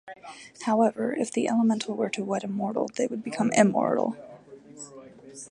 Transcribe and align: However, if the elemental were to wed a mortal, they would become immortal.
However, 0.63 1.13
if 1.13 1.31
the 1.31 1.47
elemental 1.47 1.93
were 1.93 2.09
to 2.09 2.23
wed 2.23 2.43
a 2.43 2.47
mortal, 2.47 2.89
they 2.95 3.05
would 3.05 3.23
become 3.23 3.51
immortal. 3.51 4.17